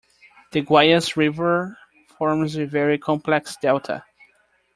The 0.51 0.63
Guayas 0.63 1.15
River 1.15 1.77
forms 2.17 2.55
a 2.55 2.65
very 2.65 2.97
complex 2.97 3.55
delta. 3.61 4.03